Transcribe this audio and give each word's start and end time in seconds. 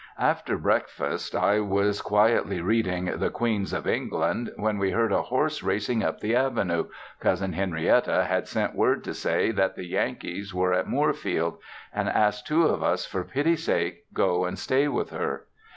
After 0.17 0.57
breakfast 0.57 1.35
I 1.35 1.59
was 1.59 2.01
quietly 2.01 2.59
reading 2.59 3.05
"The 3.17 3.29
Queens 3.29 3.71
of 3.71 3.85
England," 3.85 4.51
when 4.55 4.79
we 4.79 4.89
heard 4.89 5.11
a 5.11 5.21
horse 5.21 5.61
racing 5.61 6.01
up 6.01 6.21
the 6.21 6.35
avenue, 6.35 6.87
Cousin 7.19 7.53
Henrietta 7.53 8.23
had 8.23 8.47
sent 8.47 8.73
word 8.73 9.03
to 9.03 9.13
say 9.13 9.51
that 9.51 9.75
the 9.75 9.85
Yankees 9.85 10.55
were 10.55 10.73
at 10.73 10.87
Moorfield, 10.89 11.59
and 11.93 12.09
asked 12.09 12.47
two 12.47 12.63
of 12.65 12.81
us 12.81 13.05
for 13.05 13.23
pity 13.23 13.55
sake 13.55 14.05
go 14.11 14.43
and 14.45 14.57
stay 14.57 14.87
with 14.87 15.11
her. 15.11 15.45